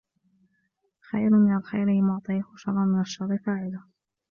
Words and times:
خَيْرٌ 1.11 1.29
مِنْ 1.29 1.55
الْخَيْرُ 1.57 2.01
مُعْطِيهِ 2.01 2.43
وَشَرٌّ 2.53 2.85
مِنْ 2.85 3.01
الشَّرِّ 3.01 3.37
فَاعِلُهُ 3.45 3.83